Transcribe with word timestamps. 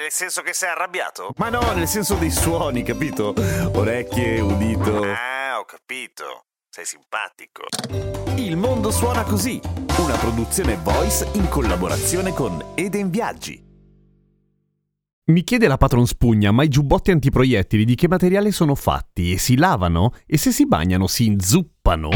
Nel 0.00 0.10
senso 0.10 0.40
che 0.40 0.54
sei 0.54 0.70
arrabbiato? 0.70 1.34
Ma 1.36 1.50
no, 1.50 1.60
nel 1.74 1.86
senso 1.86 2.14
dei 2.14 2.30
suoni, 2.30 2.82
capito? 2.82 3.34
Orecchie, 3.74 4.40
udito. 4.40 5.02
Ah, 5.02 5.58
ho 5.58 5.66
capito. 5.66 6.46
Sei 6.70 6.86
simpatico. 6.86 7.64
Il 8.36 8.56
mondo 8.56 8.90
suona 8.90 9.24
così, 9.24 9.60
una 9.98 10.16
produzione 10.16 10.76
voice 10.76 11.28
in 11.34 11.50
collaborazione 11.50 12.32
con 12.32 12.72
Eden 12.76 13.10
Viaggi. 13.10 13.62
Mi 15.26 15.44
chiede 15.44 15.68
la 15.68 15.76
patron 15.76 16.06
spugna, 16.06 16.50
ma 16.50 16.62
i 16.62 16.68
giubbotti 16.68 17.10
antiproiettili 17.10 17.84
di 17.84 17.94
che 17.94 18.08
materiale 18.08 18.52
sono 18.52 18.74
fatti? 18.74 19.32
E 19.32 19.38
si 19.38 19.58
lavano? 19.58 20.14
E 20.24 20.38
se 20.38 20.50
si 20.50 20.66
bagnano 20.66 21.08
si 21.08 21.26
inzuppano? 21.26 22.08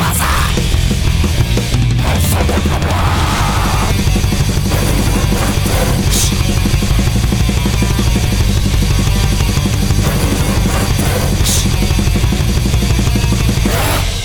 技。 0.00 0.30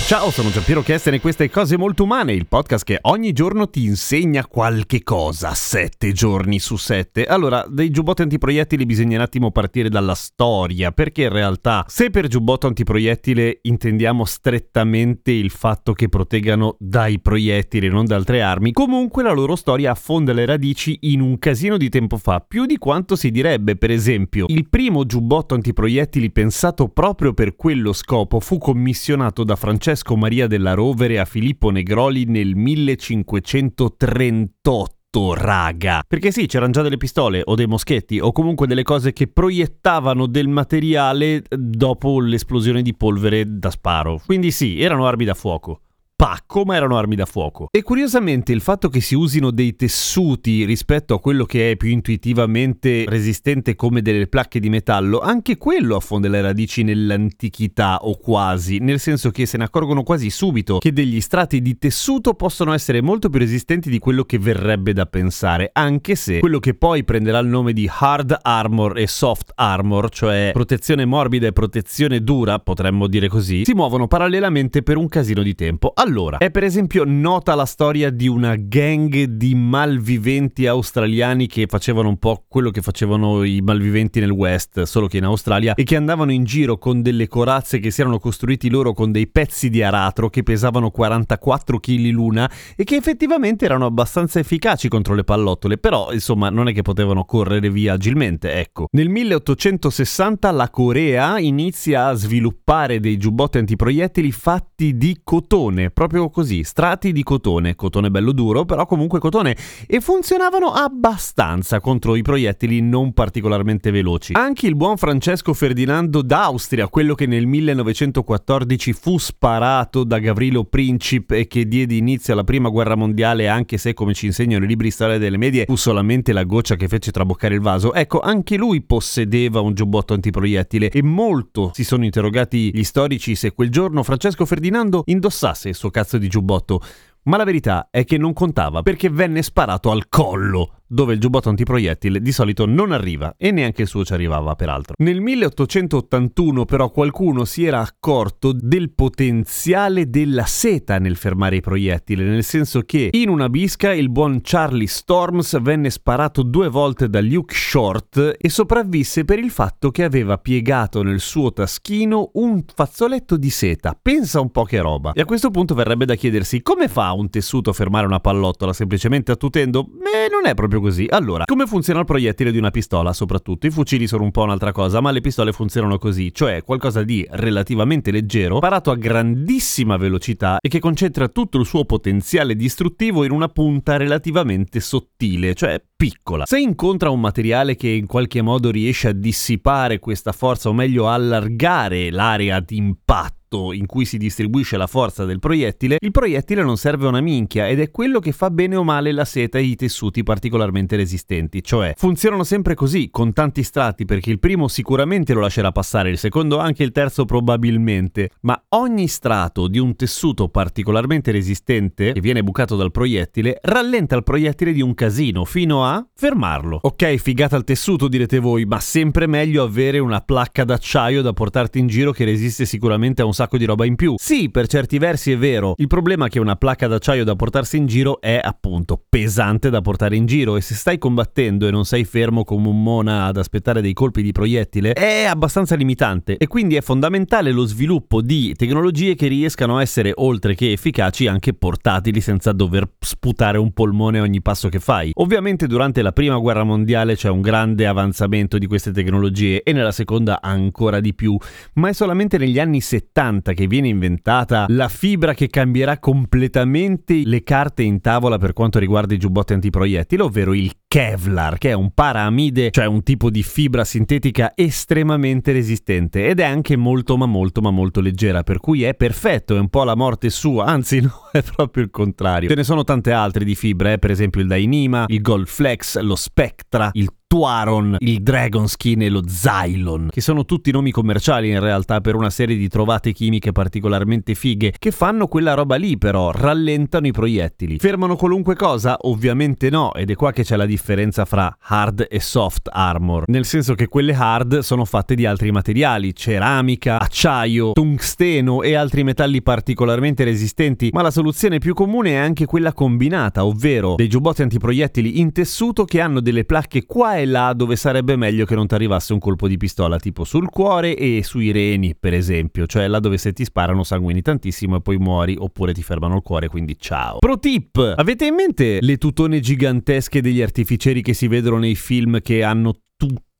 Ciao, 0.06 0.30
sono 0.30 0.50
Giampiero 0.50 0.82
Kesten 0.82 1.14
e 1.14 1.20
queste 1.20 1.50
Cose 1.50 1.76
Molto 1.76 2.04
Umane, 2.04 2.32
il 2.32 2.46
podcast 2.46 2.84
che 2.84 3.00
ogni 3.02 3.32
giorno 3.32 3.68
ti 3.68 3.82
insegna 3.86 4.46
qualche 4.46 5.02
cosa, 5.02 5.52
sette 5.52 6.12
giorni 6.12 6.60
su 6.60 6.76
sette. 6.76 7.24
Allora, 7.24 7.66
dei 7.68 7.90
giubbotti 7.90 8.22
antiproiettili 8.22 8.86
bisogna 8.86 9.16
un 9.16 9.24
attimo 9.24 9.50
partire 9.50 9.88
dalla 9.88 10.14
storia, 10.14 10.92
perché 10.92 11.24
in 11.24 11.30
realtà, 11.30 11.84
se 11.88 12.10
per 12.10 12.28
giubbotto 12.28 12.68
antiproiettile 12.68 13.58
intendiamo 13.62 14.24
strettamente 14.24 15.32
il 15.32 15.50
fatto 15.50 15.92
che 15.92 16.08
proteggano 16.08 16.76
dai 16.78 17.18
proiettili, 17.18 17.88
non 17.88 18.04
da 18.04 18.14
altre 18.14 18.42
armi, 18.42 18.70
comunque 18.70 19.24
la 19.24 19.32
loro 19.32 19.56
storia 19.56 19.90
affonda 19.90 20.32
le 20.32 20.46
radici 20.46 20.98
in 21.00 21.20
un 21.20 21.36
casino 21.40 21.76
di 21.76 21.88
tempo 21.88 22.16
fa, 22.16 22.38
più 22.38 22.64
di 22.64 22.78
quanto 22.78 23.16
si 23.16 23.32
direbbe. 23.32 23.74
Per 23.74 23.90
esempio, 23.90 24.44
il 24.50 24.68
primo 24.68 25.04
giubbotto 25.04 25.54
antiproiettili 25.54 26.30
pensato 26.30 26.86
proprio 26.86 27.34
per 27.34 27.56
quello 27.56 27.92
scopo 27.92 28.38
fu 28.38 28.58
commissionato 28.58 29.42
da 29.42 29.56
Francesco 29.56 29.94
Francesco 29.96 30.16
Maria 30.16 30.46
della 30.46 30.74
Rovere 30.74 31.18
a 31.18 31.24
Filippo 31.24 31.70
Negroli 31.70 32.26
nel 32.26 32.54
1538 32.54 35.34
raga. 35.34 36.04
Perché 36.06 36.30
sì, 36.30 36.44
c'erano 36.44 36.72
già 36.72 36.82
delle 36.82 36.98
pistole 36.98 37.40
o 37.42 37.54
dei 37.54 37.66
moschetti 37.66 38.20
o 38.20 38.30
comunque 38.30 38.66
delle 38.66 38.82
cose 38.82 39.14
che 39.14 39.26
proiettavano 39.26 40.26
del 40.26 40.48
materiale 40.48 41.42
dopo 41.48 42.20
l'esplosione 42.20 42.82
di 42.82 42.94
polvere 42.94 43.58
da 43.58 43.70
sparo. 43.70 44.20
Quindi 44.26 44.50
sì, 44.50 44.82
erano 44.82 45.06
armi 45.06 45.24
da 45.24 45.32
fuoco 45.32 45.80
pacco, 46.16 46.64
ma 46.64 46.76
erano 46.76 46.96
armi 46.96 47.14
da 47.14 47.26
fuoco. 47.26 47.68
E 47.70 47.82
curiosamente 47.82 48.50
il 48.52 48.62
fatto 48.62 48.88
che 48.88 49.02
si 49.02 49.14
usino 49.14 49.50
dei 49.50 49.76
tessuti 49.76 50.64
rispetto 50.64 51.12
a 51.12 51.20
quello 51.20 51.44
che 51.44 51.72
è 51.72 51.76
più 51.76 51.90
intuitivamente 51.90 53.04
resistente 53.06 53.74
come 53.74 54.00
delle 54.00 54.26
placche 54.26 54.58
di 54.58 54.70
metallo, 54.70 55.20
anche 55.20 55.58
quello 55.58 55.96
affonda 55.96 56.28
le 56.28 56.40
radici 56.40 56.82
nell'antichità 56.82 57.98
o 58.00 58.16
quasi, 58.16 58.78
nel 58.78 58.98
senso 58.98 59.30
che 59.30 59.44
se 59.44 59.58
ne 59.58 59.64
accorgono 59.64 60.02
quasi 60.02 60.30
subito 60.30 60.78
che 60.78 60.92
degli 60.92 61.20
strati 61.20 61.60
di 61.60 61.76
tessuto 61.76 62.32
possono 62.32 62.72
essere 62.72 63.02
molto 63.02 63.28
più 63.28 63.38
resistenti 63.38 63.90
di 63.90 63.98
quello 63.98 64.24
che 64.24 64.38
verrebbe 64.38 64.94
da 64.94 65.04
pensare, 65.04 65.68
anche 65.74 66.14
se 66.14 66.38
quello 66.38 66.60
che 66.60 66.72
poi 66.72 67.04
prenderà 67.04 67.38
il 67.40 67.48
nome 67.48 67.74
di 67.74 67.88
hard 67.92 68.38
armor 68.40 68.96
e 68.98 69.06
soft 69.06 69.52
armor, 69.54 70.08
cioè 70.08 70.50
protezione 70.54 71.04
morbida 71.04 71.48
e 71.48 71.52
protezione 71.52 72.22
dura, 72.22 72.58
potremmo 72.58 73.06
dire 73.06 73.28
così, 73.28 73.66
si 73.66 73.74
muovono 73.74 74.06
parallelamente 74.06 74.82
per 74.82 74.96
un 74.96 75.08
casino 75.08 75.42
di 75.42 75.54
tempo. 75.54 75.92
Allora, 76.06 76.38
è 76.38 76.52
per 76.52 76.62
esempio 76.62 77.02
nota 77.04 77.56
la 77.56 77.64
storia 77.64 78.10
di 78.10 78.28
una 78.28 78.54
gang 78.54 79.24
di 79.24 79.56
malviventi 79.56 80.68
australiani 80.68 81.48
che 81.48 81.66
facevano 81.66 82.08
un 82.08 82.18
po' 82.18 82.44
quello 82.46 82.70
che 82.70 82.80
facevano 82.80 83.42
i 83.42 83.60
malviventi 83.60 84.20
nel 84.20 84.30
West, 84.30 84.82
solo 84.82 85.08
che 85.08 85.16
in 85.16 85.24
Australia, 85.24 85.74
e 85.74 85.82
che 85.82 85.96
andavano 85.96 86.30
in 86.30 86.44
giro 86.44 86.78
con 86.78 87.02
delle 87.02 87.26
corazze 87.26 87.80
che 87.80 87.90
si 87.90 88.02
erano 88.02 88.20
costruiti 88.20 88.70
loro 88.70 88.92
con 88.92 89.10
dei 89.10 89.26
pezzi 89.26 89.68
di 89.68 89.82
aratro 89.82 90.30
che 90.30 90.44
pesavano 90.44 90.92
44 90.92 91.80
kg 91.80 92.10
l'una 92.10 92.48
e 92.76 92.84
che 92.84 92.94
effettivamente 92.94 93.64
erano 93.64 93.86
abbastanza 93.86 94.38
efficaci 94.38 94.86
contro 94.86 95.12
le 95.12 95.24
pallottole, 95.24 95.76
però 95.76 96.12
insomma 96.12 96.50
non 96.50 96.68
è 96.68 96.72
che 96.72 96.82
potevano 96.82 97.24
correre 97.24 97.68
via 97.68 97.94
agilmente, 97.94 98.52
ecco. 98.52 98.86
Nel 98.92 99.08
1860 99.08 100.52
la 100.52 100.70
Corea 100.70 101.40
inizia 101.40 102.06
a 102.06 102.14
sviluppare 102.14 103.00
dei 103.00 103.16
giubbotti 103.16 103.58
antiproiettili 103.58 104.30
fatti 104.30 104.96
di 104.96 105.18
cotone 105.24 105.94
proprio 105.96 106.28
così, 106.28 106.62
strati 106.62 107.10
di 107.10 107.22
cotone, 107.22 107.74
cotone 107.74 108.10
bello 108.10 108.32
duro, 108.32 108.66
però 108.66 108.84
comunque 108.84 109.18
cotone, 109.18 109.56
e 109.86 110.02
funzionavano 110.02 110.66
abbastanza 110.66 111.80
contro 111.80 112.16
i 112.16 112.20
proiettili 112.20 112.82
non 112.82 113.14
particolarmente 113.14 113.90
veloci. 113.90 114.34
Anche 114.34 114.66
il 114.66 114.76
buon 114.76 114.98
Francesco 114.98 115.54
Ferdinando 115.54 116.20
d'Austria, 116.20 116.88
quello 116.88 117.14
che 117.14 117.24
nel 117.24 117.46
1914 117.46 118.92
fu 118.92 119.16
sparato 119.16 120.04
da 120.04 120.18
Gavrilo 120.18 120.64
Princip 120.64 121.30
e 121.30 121.46
che 121.46 121.66
diede 121.66 121.94
inizio 121.94 122.34
alla 122.34 122.44
prima 122.44 122.68
guerra 122.68 122.94
mondiale, 122.94 123.48
anche 123.48 123.78
se 123.78 123.94
come 123.94 124.12
ci 124.12 124.26
insegnano 124.26 124.66
i 124.66 124.68
libri 124.68 124.88
di 124.88 124.92
storia 124.92 125.16
delle 125.16 125.38
medie 125.38 125.64
fu 125.64 125.76
solamente 125.76 126.34
la 126.34 126.44
goccia 126.44 126.76
che 126.76 126.88
fece 126.88 127.10
traboccare 127.10 127.54
il 127.54 127.62
vaso, 127.62 127.94
ecco, 127.94 128.20
anche 128.20 128.58
lui 128.58 128.82
possedeva 128.82 129.60
un 129.60 129.72
giubbotto 129.72 130.12
antiproiettile 130.12 130.90
e 130.90 131.02
molto 131.02 131.70
si 131.72 131.84
sono 131.84 132.04
interrogati 132.04 132.70
gli 132.74 132.84
storici 132.84 133.34
se 133.34 133.52
quel 133.52 133.70
giorno 133.70 134.02
Francesco 134.02 134.44
Ferdinando 134.44 135.02
indossasse 135.06 135.70
il 135.70 135.74
suo 135.74 135.84
cazzo 135.90 136.18
di 136.18 136.28
giubbotto. 136.28 136.80
Ma 137.24 137.36
la 137.36 137.44
verità 137.44 137.88
è 137.90 138.04
che 138.04 138.18
non 138.18 138.32
contava 138.32 138.82
perché 138.82 139.10
venne 139.10 139.42
sparato 139.42 139.90
al 139.90 140.08
collo 140.08 140.82
dove 140.86 141.14
il 141.14 141.20
giubbotto 141.20 141.48
antiproiettile 141.48 142.20
di 142.20 142.32
solito 142.32 142.66
non 142.66 142.92
arriva 142.92 143.34
e 143.36 143.50
neanche 143.50 143.82
il 143.82 143.88
suo 143.88 144.04
ci 144.04 144.12
arrivava 144.12 144.54
peraltro. 144.54 144.94
Nel 144.98 145.20
1881 145.20 146.64
però 146.64 146.90
qualcuno 146.90 147.44
si 147.44 147.64
era 147.64 147.80
accorto 147.80 148.52
del 148.52 148.92
potenziale 148.92 150.08
della 150.08 150.44
seta 150.44 150.98
nel 150.98 151.16
fermare 151.16 151.56
i 151.56 151.60
proiettili, 151.60 152.24
nel 152.24 152.44
senso 152.44 152.82
che 152.82 153.10
in 153.12 153.28
una 153.28 153.48
bisca 153.48 153.92
il 153.92 154.10
buon 154.10 154.40
Charlie 154.42 154.86
Storms 154.86 155.60
venne 155.60 155.90
sparato 155.90 156.42
due 156.42 156.68
volte 156.68 157.08
da 157.08 157.20
Luke 157.20 157.54
Short 157.54 158.36
e 158.38 158.48
sopravvisse 158.48 159.24
per 159.24 159.38
il 159.38 159.50
fatto 159.50 159.90
che 159.90 160.04
aveva 160.04 160.38
piegato 160.38 161.02
nel 161.02 161.20
suo 161.20 161.52
taschino 161.52 162.30
un 162.34 162.62
fazzoletto 162.74 163.36
di 163.36 163.50
seta. 163.50 163.98
Pensa 164.00 164.40
un 164.40 164.50
po' 164.50 164.64
che 164.64 164.80
roba. 164.80 165.12
E 165.12 165.20
a 165.20 165.24
questo 165.24 165.50
punto 165.50 165.74
verrebbe 165.74 166.04
da 166.04 166.14
chiedersi 166.14 166.62
come 166.62 166.88
fa 166.88 167.12
un 167.12 167.30
tessuto 167.30 167.70
a 167.70 167.72
fermare 167.72 168.06
una 168.06 168.20
pallottola 168.20 168.72
semplicemente 168.72 169.32
attutendo? 169.32 169.84
Beh, 169.84 170.28
non 170.30 170.46
è 170.46 170.54
proprio 170.54 170.75
proprio 170.76 170.80
così. 170.80 171.06
Allora, 171.08 171.44
come 171.44 171.66
funziona 171.66 172.00
il 172.00 172.06
proiettile 172.06 172.52
di 172.52 172.58
una 172.58 172.70
pistola? 172.70 173.12
Soprattutto 173.12 173.66
i 173.66 173.70
fucili 173.70 174.06
sono 174.06 174.24
un 174.24 174.30
po' 174.30 174.42
un'altra 174.42 174.72
cosa, 174.72 175.00
ma 175.00 175.10
le 175.10 175.20
pistole 175.20 175.52
funzionano 175.52 175.98
così, 175.98 176.32
cioè 176.32 176.62
qualcosa 176.62 177.02
di 177.02 177.26
relativamente 177.30 178.10
leggero, 178.10 178.58
parato 178.58 178.90
a 178.90 178.96
grandissima 178.96 179.96
velocità 179.96 180.58
e 180.60 180.68
che 180.68 180.78
concentra 180.78 181.28
tutto 181.28 181.58
il 181.58 181.66
suo 181.66 181.84
potenziale 181.84 182.54
distruttivo 182.54 183.24
in 183.24 183.32
una 183.32 183.48
punta 183.48 183.96
relativamente 183.96 184.80
sottile, 184.80 185.54
cioè 185.54 185.82
piccola. 185.96 186.44
Se 186.46 186.58
incontra 186.58 187.10
un 187.10 187.20
materiale 187.20 187.74
che 187.74 187.88
in 187.88 188.06
qualche 188.06 188.42
modo 188.42 188.70
riesce 188.70 189.08
a 189.08 189.12
dissipare 189.12 189.98
questa 189.98 190.32
forza, 190.32 190.68
o 190.68 190.72
meglio 190.72 191.08
allargare 191.08 192.10
l'area 192.10 192.60
di 192.60 192.76
impatto, 192.76 193.35
in 193.50 193.86
cui 193.86 194.04
si 194.04 194.18
distribuisce 194.18 194.76
la 194.76 194.86
forza 194.86 195.24
del 195.24 195.38
proiettile, 195.38 195.96
il 196.00 196.10
proiettile 196.10 196.62
non 196.62 196.76
serve 196.76 197.06
una 197.06 197.20
minchia 197.20 197.68
ed 197.68 197.80
è 197.80 197.90
quello 197.90 198.18
che 198.18 198.32
fa 198.32 198.50
bene 198.50 198.76
o 198.76 198.84
male 198.84 199.12
la 199.12 199.24
seta 199.24 199.58
e 199.58 199.62
i 199.62 199.76
tessuti 199.76 200.22
particolarmente 200.22 200.96
resistenti, 200.96 201.62
cioè 201.62 201.94
funzionano 201.96 202.44
sempre 202.44 202.74
così, 202.74 203.08
con 203.10 203.32
tanti 203.32 203.62
strati, 203.62 204.04
perché 204.04 204.30
il 204.30 204.40
primo 204.40 204.68
sicuramente 204.68 205.32
lo 205.32 205.40
lascerà 205.40 205.70
passare, 205.72 206.10
il 206.10 206.18
secondo 206.18 206.58
anche, 206.58 206.82
il 206.82 206.92
terzo 206.92 207.24
probabilmente, 207.24 208.30
ma 208.40 208.60
ogni 208.70 209.06
strato 209.06 209.68
di 209.68 209.78
un 209.78 209.94
tessuto 209.94 210.48
particolarmente 210.48 211.30
resistente, 211.30 212.12
che 212.12 212.20
viene 212.20 212.42
bucato 212.42 212.76
dal 212.76 212.90
proiettile, 212.90 213.58
rallenta 213.62 214.16
il 214.16 214.24
proiettile 214.24 214.72
di 214.72 214.82
un 214.82 214.94
casino 214.94 215.44
fino 215.44 215.84
a 215.84 216.04
fermarlo. 216.14 216.80
Ok, 216.82 217.14
figata 217.16 217.56
il 217.56 217.64
tessuto 217.64 218.08
direte 218.08 218.38
voi, 218.38 218.64
ma 218.64 218.80
sempre 218.80 219.26
meglio 219.26 219.62
avere 219.62 219.98
una 219.98 220.20
placca 220.20 220.64
d'acciaio 220.64 221.22
da 221.22 221.32
portarti 221.32 221.78
in 221.78 221.86
giro 221.86 222.12
che 222.12 222.24
resiste 222.24 222.64
sicuramente 222.64 223.22
a 223.22 223.24
un 223.24 223.34
sacco 223.36 223.58
di 223.58 223.66
roba 223.66 223.84
in 223.84 223.94
più. 223.94 224.14
Sì, 224.16 224.50
per 224.50 224.66
certi 224.66 224.98
versi 224.98 225.30
è 225.30 225.38
vero. 225.38 225.74
Il 225.76 225.86
problema 225.86 226.26
è 226.26 226.28
che 226.28 226.40
una 226.40 226.56
placca 226.56 226.88
d'acciaio 226.88 227.22
da 227.22 227.36
portarsi 227.36 227.76
in 227.76 227.86
giro 227.86 228.20
è 228.20 228.40
appunto 228.42 229.00
pesante 229.08 229.68
da 229.70 229.82
portare 229.82 230.16
in 230.16 230.24
giro 230.24 230.56
e 230.56 230.62
se 230.62 230.74
stai 230.74 230.96
combattendo 230.98 231.68
e 231.68 231.70
non 231.70 231.84
sei 231.84 232.04
fermo 232.04 232.44
come 232.44 232.68
un 232.68 232.82
mona 232.82 233.26
ad 233.26 233.36
aspettare 233.36 233.82
dei 233.82 233.92
colpi 233.92 234.22
di 234.22 234.32
proiettile 234.32 234.92
è 234.92 235.24
abbastanza 235.24 235.74
limitante 235.74 236.38
e 236.38 236.46
quindi 236.46 236.76
è 236.76 236.80
fondamentale 236.80 237.52
lo 237.52 237.66
sviluppo 237.66 238.22
di 238.22 238.54
tecnologie 238.56 239.14
che 239.14 239.28
riescano 239.28 239.76
a 239.76 239.82
essere 239.82 240.12
oltre 240.14 240.54
che 240.54 240.72
efficaci 240.72 241.26
anche 241.26 241.52
portatili 241.52 242.20
senza 242.22 242.52
dover 242.52 242.88
sputare 242.98 243.58
un 243.58 243.72
polmone 243.72 244.20
ogni 244.20 244.40
passo 244.40 244.70
che 244.70 244.80
fai. 244.80 245.10
Ovviamente 245.14 245.66
durante 245.66 246.00
la 246.00 246.12
prima 246.12 246.38
guerra 246.38 246.64
mondiale 246.64 247.16
c'è 247.16 247.28
un 247.28 247.42
grande 247.42 247.86
avanzamento 247.86 248.56
di 248.56 248.66
queste 248.66 248.92
tecnologie 248.92 249.62
e 249.62 249.72
nella 249.72 249.92
seconda 249.92 250.40
ancora 250.40 251.00
di 251.00 251.14
più, 251.14 251.36
ma 251.74 251.90
è 251.90 251.92
solamente 251.92 252.38
negli 252.38 252.58
anni 252.58 252.80
70 252.80 253.25
che 253.26 253.66
viene 253.66 253.88
inventata 253.88 254.66
la 254.68 254.88
fibra 254.88 255.34
che 255.34 255.48
cambierà 255.48 255.98
completamente 255.98 257.22
le 257.24 257.42
carte 257.42 257.82
in 257.82 258.00
tavola 258.00 258.38
per 258.38 258.52
quanto 258.52 258.78
riguarda 258.78 259.14
i 259.14 259.18
giubbotti 259.18 259.52
antiproiettili, 259.52 260.22
ovvero 260.22 260.54
il 260.54 260.72
Kevlar, 260.86 261.58
che 261.58 261.70
è 261.70 261.72
un 261.72 261.90
paraamide, 261.92 262.70
cioè 262.70 262.86
un 262.86 263.02
tipo 263.02 263.28
di 263.28 263.42
fibra 263.42 263.84
sintetica 263.84 264.52
estremamente 264.54 265.52
resistente 265.52 266.28
ed 266.28 266.38
è 266.38 266.44
anche 266.44 266.76
molto 266.76 267.16
ma 267.16 267.26
molto 267.26 267.60
ma 267.60 267.70
molto 267.70 268.00
leggera, 268.00 268.44
per 268.44 268.60
cui 268.60 268.84
è 268.84 268.94
perfetto, 268.94 269.56
è 269.56 269.58
un 269.58 269.68
po' 269.68 269.82
la 269.82 269.96
morte 269.96 270.30
sua, 270.30 270.66
anzi 270.66 271.00
no, 271.02 271.28
è 271.32 271.42
proprio 271.42 271.82
il 271.82 271.90
contrario. 271.90 272.48
Ce 272.48 272.54
ne 272.54 272.64
sono 272.64 272.84
tante 272.84 273.12
altre 273.12 273.44
di 273.44 273.54
fibra, 273.56 273.92
eh? 273.92 273.98
per 273.98 274.10
esempio 274.12 274.40
il 274.40 274.46
Dainima, 274.46 275.04
il 275.08 275.20
Gold 275.20 275.46
Flex, 275.46 275.98
lo 275.98 276.16
Spectra, 276.16 276.90
il 276.92 277.10
Tuaron, 277.28 277.96
il 277.98 278.22
Dragon 278.22 278.68
Skin 278.68 279.02
e 279.02 279.08
lo 279.08 279.20
Xylon, 279.20 280.10
che 280.12 280.20
sono 280.20 280.44
tutti 280.44 280.70
nomi 280.70 280.92
commerciali 280.92 281.50
in 281.50 281.58
realtà 281.58 282.00
per 282.00 282.14
una 282.14 282.30
serie 282.30 282.56
di 282.56 282.68
trovate 282.68 283.12
chimiche 283.12 283.50
particolarmente 283.50 284.36
fighe 284.36 284.72
che 284.78 284.92
fanno 284.92 285.26
quella 285.26 285.54
roba 285.54 285.74
lì 285.74 285.98
però, 285.98 286.30
rallentano 286.30 287.08
i 287.08 287.10
proiettili. 287.10 287.78
Fermano 287.80 288.14
qualunque 288.14 288.54
cosa? 288.54 288.96
Ovviamente 289.00 289.70
no, 289.70 289.92
ed 289.94 290.10
è 290.10 290.14
qua 290.14 290.30
che 290.30 290.44
c'è 290.44 290.54
la 290.54 290.66
differenza 290.66 291.24
fra 291.24 291.52
hard 291.60 292.06
e 292.08 292.20
soft 292.20 292.68
armor, 292.72 293.24
nel 293.26 293.44
senso 293.44 293.74
che 293.74 293.88
quelle 293.88 294.14
hard 294.14 294.60
sono 294.60 294.84
fatte 294.84 295.16
di 295.16 295.26
altri 295.26 295.50
materiali, 295.50 296.14
ceramica, 296.14 297.00
acciaio, 297.00 297.72
tungsteno 297.72 298.62
e 298.62 298.76
altri 298.76 299.02
metalli 299.02 299.42
particolarmente 299.42 300.22
resistenti, 300.22 300.90
ma 300.92 301.02
la 301.02 301.10
soluzione 301.10 301.58
più 301.58 301.74
comune 301.74 302.12
è 302.12 302.16
anche 302.16 302.46
quella 302.46 302.72
combinata, 302.72 303.44
ovvero 303.44 303.96
dei 303.96 304.08
giubbotti 304.08 304.42
antiproiettili 304.42 305.18
in 305.18 305.32
tessuto 305.32 305.84
che 305.84 306.00
hanno 306.00 306.20
delle 306.20 306.44
placche 306.44 306.86
qua 306.86 307.14
e 307.16 307.26
là 307.26 307.52
dove 307.52 307.76
sarebbe 307.76 308.16
meglio 308.16 308.44
che 308.44 308.54
non 308.54 308.66
ti 308.66 308.74
arrivasse 308.74 309.12
un 309.12 309.18
colpo 309.18 309.48
di 309.48 309.56
pistola, 309.56 309.98
tipo 309.98 310.24
sul 310.24 310.48
cuore 310.48 310.96
e 310.96 311.22
sui 311.22 311.50
reni, 311.50 311.94
per 311.98 312.14
esempio, 312.14 312.66
cioè 312.66 312.86
là 312.88 313.00
dove 313.00 313.18
se 313.18 313.32
ti 313.32 313.44
sparano 313.44 313.82
sanguini 313.82 314.22
tantissimo 314.22 314.76
e 314.76 314.80
poi 314.80 314.96
muori 314.98 315.36
oppure 315.38 315.72
ti 315.72 315.82
fermano 315.82 316.16
il 316.16 316.22
cuore, 316.22 316.48
quindi 316.48 316.76
ciao. 316.78 317.18
Pro 317.18 317.38
tip! 317.38 317.94
Avete 317.96 318.26
in 318.26 318.34
mente 318.34 318.78
le 318.80 318.96
tutone 318.96 319.40
gigantesche 319.40 320.20
degli 320.20 320.42
artificieri 320.42 321.02
che 321.02 321.14
si 321.14 321.28
vedono 321.28 321.58
nei 321.58 321.74
film 321.74 322.20
che 322.20 322.42
hanno 322.42 322.74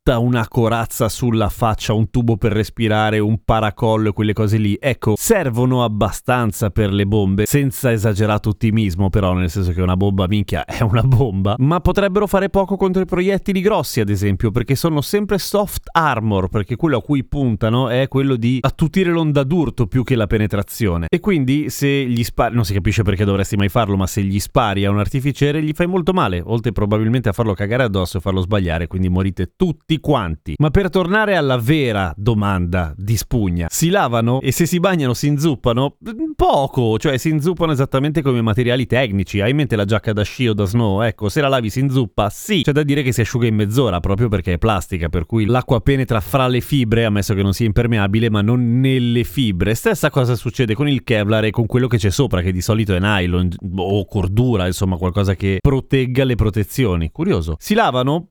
tutto 0.07 0.21
una 0.21 0.47
corazza 0.47 1.09
sulla 1.09 1.49
faccia, 1.49 1.93
un 1.93 2.11
tubo 2.11 2.37
per 2.37 2.53
respirare, 2.53 3.19
un 3.19 3.41
paracollo 3.45 4.11
e 4.11 4.13
quelle 4.13 4.35
cose 4.35 4.57
lì. 4.57 4.77
Ecco, 4.81 5.15
servono 5.17 5.83
abbastanza 5.83 6.71
per 6.71 6.93
le 6.93 7.07
bombe, 7.07 7.45
senza 7.45 7.91
esagerato 7.91 8.51
ottimismo 8.51 9.11
però, 9.11 9.33
nel 9.33 9.51
senso 9.51 9.73
che 9.73 9.83
una 9.83 9.97
bomba 9.97 10.27
minchia 10.29 10.65
è 10.65 10.83
una 10.83 11.03
bomba, 11.03 11.57
ma 11.59 11.81
potrebbero 11.81 12.29
fare 12.29 12.51
poco 12.51 12.77
contro 12.77 13.03
i 13.03 13.05
proiettili 13.05 13.61
grossi, 13.61 13.99
ad 13.99 14.09
esempio, 14.09 14.53
perché 14.53 14.77
sono 14.77 15.01
sempre 15.01 15.39
soft 15.39 15.89
armor, 15.91 16.51
perché 16.51 16.77
quello 16.77 16.99
a 16.99 17.03
cui 17.03 17.25
puntano 17.25 17.89
è 17.89 18.07
quello 18.07 18.37
di 18.37 18.59
attutire 18.61 19.11
l'onda 19.11 19.43
d'urto 19.43 19.89
più 19.89 20.05
che 20.05 20.15
la 20.15 20.29
penetrazione. 20.29 21.07
E 21.09 21.19
quindi 21.19 21.69
se 21.69 22.07
gli 22.07 22.23
spari, 22.23 22.55
non 22.55 22.65
si 22.65 22.73
capisce 22.75 23.03
perché 23.03 23.25
dovresti 23.25 23.57
mai 23.57 23.69
farlo, 23.69 23.97
ma 23.97 24.07
se 24.07 24.23
gli 24.23 24.39
spari 24.39 24.85
a 24.85 24.91
un 24.91 25.01
artificiere 25.01 25.61
gli 25.63 25.73
fai 25.75 25.89
molto 25.89 26.13
male, 26.13 26.41
oltre 26.45 26.71
probabilmente 26.71 27.29
a 27.29 27.33
farlo 27.33 27.55
cagare 27.55 27.83
addosso 27.83 28.19
e 28.19 28.21
farlo 28.21 28.41
sbagliare, 28.41 28.87
quindi 28.87 29.09
morite 29.09 29.53
tutti 29.57 29.95
quanti. 30.01 30.55
Ma 30.59 30.71
per 30.71 30.91
tornare 30.91 31.37
alla 31.37 31.59
vera 31.59 32.13
domanda 32.17 32.95
di 32.97 33.17
spugna, 33.17 33.67
si 33.71 33.89
lavano 33.91 34.41
e 34.41 34.53
se 34.53 34.67
si 34.67 34.81
bagnano 34.81 35.15
si 35.15 35.27
inzuppano? 35.27 35.97
Poco, 36.35 36.99
cioè 36.99 37.17
si 37.17 37.31
inzuppano 37.31 37.73
esattamente 37.73 38.23
come 38.23 38.43
materiali 38.43 38.87
tecnici. 38.87 39.41
Hai 39.41 39.51
in 39.51 39.57
mente 39.57 39.77
la 39.77 39.85
giacca 39.85 40.13
da 40.13 40.23
sci 40.23 40.49
o 40.49 40.55
da 40.55 40.65
snow? 40.65 41.03
Ecco, 41.03 41.29
se 41.29 41.41
la 41.41 41.49
lavi 41.49 41.71
si 41.71 41.81
inzuppa? 41.81 42.29
Sì. 42.31 42.63
C'è 42.63 42.73
da 42.73 42.83
dire 42.83 43.03
che 43.03 43.13
si 43.13 43.21
asciuga 43.21 43.47
in 43.47 43.55
mezz'ora 43.55 44.01
proprio 44.01 44.29
perché 44.29 44.55
è 44.55 44.59
plastica, 44.59 45.09
per 45.09 45.27
cui 45.27 45.47
l'acqua 45.47 45.81
penetra 45.81 46.21
fra 46.21 46.47
le 46.47 46.61
fibre, 46.61 47.05
ammesso 47.05 47.35
che 47.35 47.43
non 47.43 47.53
sia 47.53 47.67
impermeabile, 47.67 48.31
ma 48.31 48.43
non 48.43 48.81
nelle 48.81 49.25
fibre. 49.25 49.75
Stessa 49.75 50.11
cosa 50.11 50.35
succede 50.35 50.75
con 50.75 50.89
il 50.89 51.03
Kevlar 51.03 51.45
e 51.45 51.51
con 51.51 51.67
quello 51.67 51.87
che 51.87 51.97
c'è 51.99 52.11
sopra, 52.11 52.43
che 52.43 52.53
di 52.53 52.61
solito 52.61 52.95
è 52.95 53.01
nylon 53.01 53.49
o 53.77 54.05
cordura, 54.07 54.67
insomma, 54.67 54.97
qualcosa 54.97 55.35
che 55.35 55.59
protegga 55.61 56.25
le 56.25 56.35
protezioni. 56.35 57.11
Curioso. 57.11 57.57
Si 57.59 57.75
lavano? 57.75 58.29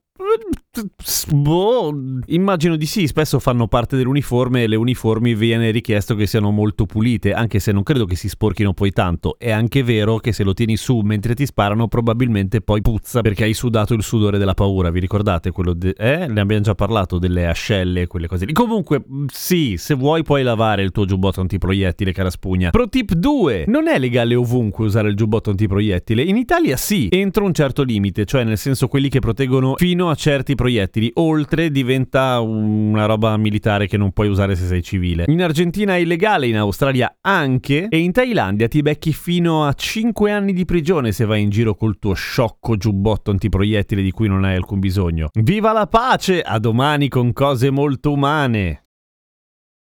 Boh, 1.32 1.94
immagino 2.26 2.76
di 2.76 2.86
sì, 2.86 3.06
spesso 3.06 3.38
fanno 3.38 3.66
parte 3.68 3.96
dell'uniforme 3.96 4.64
e 4.64 4.66
le 4.66 4.76
uniformi 4.76 5.34
viene 5.34 5.70
richiesto 5.70 6.14
che 6.14 6.26
siano 6.26 6.50
molto 6.50 6.86
pulite, 6.86 7.32
anche 7.32 7.58
se 7.58 7.72
non 7.72 7.82
credo 7.82 8.04
che 8.04 8.16
si 8.16 8.28
sporchino 8.28 8.72
poi 8.72 8.92
tanto. 8.92 9.36
È 9.38 9.50
anche 9.50 9.82
vero 9.82 10.18
che 10.18 10.32
se 10.32 10.44
lo 10.44 10.52
tieni 10.54 10.76
su 10.76 11.00
mentre 11.00 11.34
ti 11.34 11.46
sparano 11.46 11.88
probabilmente 11.88 12.60
poi 12.60 12.80
puzza 12.82 13.22
perché 13.22 13.44
hai 13.44 13.54
sudato 13.54 13.94
il 13.94 14.02
sudore 14.02 14.38
della 14.38 14.54
paura, 14.54 14.90
vi 14.90 15.00
ricordate 15.00 15.50
quello 15.50 15.72
de- 15.72 15.94
eh? 15.96 16.26
Ne 16.26 16.40
abbiamo 16.40 16.62
già 16.62 16.74
parlato 16.74 17.18
delle 17.18 17.46
ascelle 17.46 18.02
e 18.02 18.06
quelle 18.06 18.26
cose 18.26 18.44
lì. 18.44 18.52
Comunque, 18.52 19.04
sì, 19.32 19.76
se 19.76 19.94
vuoi 19.94 20.22
puoi 20.22 20.42
lavare 20.42 20.82
il 20.82 20.90
tuo 20.90 21.04
giubbotto 21.04 21.40
antiproiettile 21.40 22.12
cara 22.12 22.30
spugna. 22.30 22.70
Pro 22.70 22.88
tip 22.88 23.12
2, 23.14 23.64
non 23.68 23.88
è 23.88 23.98
legale 23.98 24.34
ovunque 24.34 24.84
usare 24.86 25.08
il 25.08 25.16
giubbotto 25.16 25.50
antiproiettile. 25.50 26.22
In 26.22 26.36
Italia 26.36 26.76
sì, 26.76 27.08
entro 27.10 27.44
un 27.44 27.52
certo 27.52 27.82
limite, 27.82 28.24
cioè 28.24 28.44
nel 28.44 28.58
senso 28.58 28.88
quelli 28.88 29.08
che 29.08 29.20
proteggono 29.20 29.74
fino 29.76 30.10
a 30.10 30.14
certi 30.14 30.54
proiettili 30.54 30.65
proiettili, 30.66 31.10
oltre 31.14 31.70
diventa 31.70 32.40
una 32.40 33.06
roba 33.06 33.36
militare 33.36 33.86
che 33.86 33.96
non 33.96 34.10
puoi 34.10 34.28
usare 34.28 34.56
se 34.56 34.66
sei 34.66 34.82
civile. 34.82 35.24
In 35.28 35.40
Argentina 35.40 35.94
è 35.94 35.98
illegale, 35.98 36.48
in 36.48 36.56
Australia 36.56 37.18
anche, 37.20 37.86
e 37.88 37.98
in 37.98 38.10
Thailandia 38.10 38.66
ti 38.66 38.82
becchi 38.82 39.12
fino 39.12 39.64
a 39.64 39.72
5 39.72 40.32
anni 40.32 40.52
di 40.52 40.64
prigione 40.64 41.12
se 41.12 41.24
vai 41.24 41.42
in 41.42 41.50
giro 41.50 41.76
col 41.76 41.98
tuo 42.00 42.14
sciocco 42.14 42.76
giubbotto 42.76 43.30
antiproiettile 43.30 44.02
di 44.02 44.10
cui 44.10 44.26
non 44.26 44.42
hai 44.42 44.56
alcun 44.56 44.80
bisogno. 44.80 45.28
Viva 45.34 45.72
la 45.72 45.86
pace! 45.86 46.40
A 46.40 46.58
domani 46.58 47.08
con 47.08 47.32
cose 47.32 47.70
molto 47.70 48.10
umane! 48.12 48.85